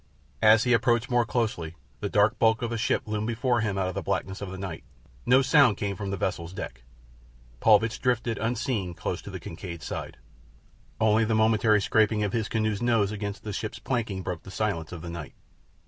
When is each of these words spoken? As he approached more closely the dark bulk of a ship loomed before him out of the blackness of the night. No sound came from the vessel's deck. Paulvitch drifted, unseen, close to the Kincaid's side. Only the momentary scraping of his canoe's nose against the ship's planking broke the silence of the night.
As 0.41 0.63
he 0.63 0.73
approached 0.73 1.11
more 1.11 1.25
closely 1.27 1.75
the 1.99 2.09
dark 2.09 2.39
bulk 2.39 2.63
of 2.63 2.71
a 2.71 2.75
ship 2.79 3.03
loomed 3.05 3.27
before 3.27 3.61
him 3.61 3.77
out 3.77 3.87
of 3.87 3.93
the 3.93 4.01
blackness 4.01 4.41
of 4.41 4.49
the 4.49 4.57
night. 4.57 4.83
No 5.27 5.43
sound 5.43 5.77
came 5.77 5.95
from 5.95 6.09
the 6.09 6.17
vessel's 6.17 6.53
deck. 6.53 6.81
Paulvitch 7.59 8.01
drifted, 8.01 8.39
unseen, 8.39 8.95
close 8.95 9.21
to 9.21 9.29
the 9.29 9.39
Kincaid's 9.39 9.85
side. 9.85 10.17
Only 10.99 11.23
the 11.23 11.35
momentary 11.35 11.79
scraping 11.83 12.23
of 12.23 12.33
his 12.33 12.49
canoe's 12.49 12.81
nose 12.81 13.11
against 13.11 13.43
the 13.43 13.53
ship's 13.53 13.77
planking 13.77 14.23
broke 14.23 14.41
the 14.41 14.49
silence 14.49 14.91
of 14.91 15.03
the 15.03 15.09
night. 15.11 15.35